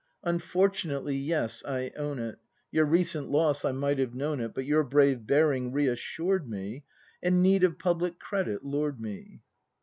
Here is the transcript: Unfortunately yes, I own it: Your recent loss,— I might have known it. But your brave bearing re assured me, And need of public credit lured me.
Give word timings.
Unfortunately 0.23 1.13
yes, 1.15 1.63
I 1.63 1.91
own 1.95 2.17
it: 2.17 2.39
Your 2.71 2.85
recent 2.85 3.29
loss,— 3.29 3.63
I 3.63 3.71
might 3.71 3.99
have 3.99 4.15
known 4.15 4.39
it. 4.39 4.51
But 4.55 4.65
your 4.65 4.83
brave 4.83 5.27
bearing 5.27 5.71
re 5.71 5.85
assured 5.85 6.49
me, 6.49 6.85
And 7.21 7.43
need 7.43 7.63
of 7.63 7.77
public 7.77 8.17
credit 8.17 8.65
lured 8.65 8.99
me. 8.99 9.43